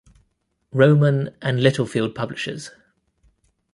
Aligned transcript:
Rowman 0.73 1.31
and 1.43 1.61
Littlefield 1.61 2.15
Publishers. 2.15 2.71